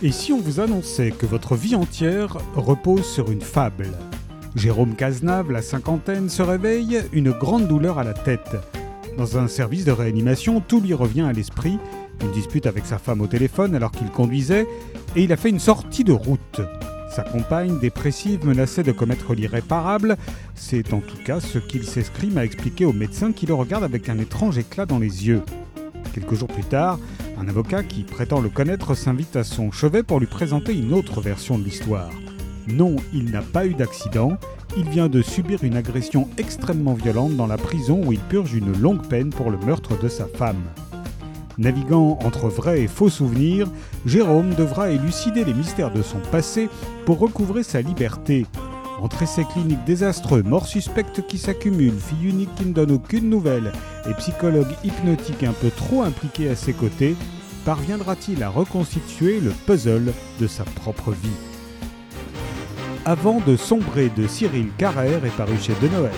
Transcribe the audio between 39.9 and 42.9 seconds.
de sa femme. Naviguant entre vrais et